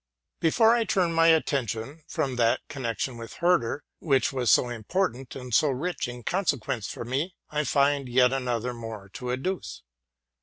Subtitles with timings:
[0.39, 5.35] Before I turn my attention from my connection with Her der, which was so important
[5.35, 9.83] and so rich in consequences for me, I find yet something more to adduce.